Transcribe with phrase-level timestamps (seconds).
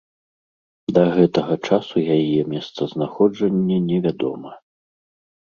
[0.95, 4.51] Да гэтага часу яе месцазнаходжанне невядома.